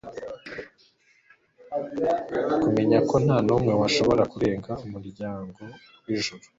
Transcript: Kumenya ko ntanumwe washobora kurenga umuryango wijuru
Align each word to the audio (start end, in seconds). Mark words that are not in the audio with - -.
Kumenya 2.63 2.99
ko 3.09 3.15
ntanumwe 3.23 3.71
washobora 3.81 4.23
kurenga 4.33 4.71
umuryango 4.85 5.61
wijuru 6.05 6.43